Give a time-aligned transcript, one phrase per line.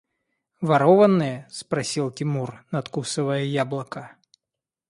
[0.61, 4.13] –Ворованные?– спросил Тимур, надкусывая яблоко.